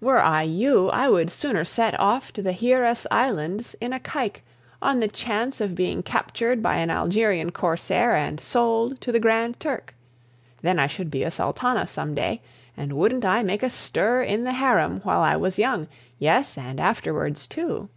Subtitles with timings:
[0.00, 4.44] Were I you, I would sooner set off to the Hyeres islands in a caique,
[4.80, 9.58] on the chance of being captured by an Algerian corsair and sold to the Grand
[9.58, 9.96] Turk.
[10.60, 12.42] Then I should be a Sultana some day,
[12.76, 16.78] and wouldn't I make a stir in the harem while I was young yes, and
[16.78, 17.88] afterwards too!